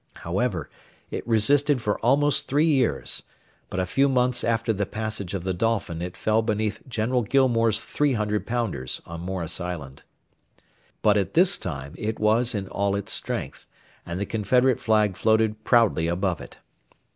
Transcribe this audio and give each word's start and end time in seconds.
However, 0.15 0.67
it 1.11 1.27
resisted 1.27 1.79
for 1.79 1.99
almost 1.99 2.47
three 2.47 2.65
years, 2.65 3.21
but 3.69 3.79
a 3.79 3.85
few 3.85 4.09
months 4.09 4.43
after 4.43 4.73
the 4.73 4.87
passage 4.87 5.35
of 5.35 5.43
the 5.43 5.53
Dolphin 5.53 6.01
it 6.01 6.17
fell 6.17 6.41
beneath 6.41 6.81
General 6.89 7.21
Gillmore's 7.21 7.77
three 7.77 8.13
hundred 8.13 8.47
pounders 8.47 8.99
on 9.05 9.21
Morris 9.21 9.61
Island. 9.61 10.01
But 11.03 11.17
at 11.17 11.35
this 11.35 11.55
time 11.59 11.93
it 11.99 12.19
was 12.19 12.55
in 12.55 12.67
all 12.69 12.95
its 12.95 13.11
strength, 13.13 13.67
and 14.03 14.19
the 14.19 14.25
Confederate 14.25 14.79
flag 14.79 15.17
floated 15.17 15.63
proudly 15.63 16.07
above 16.07 16.41
it. 16.41 16.57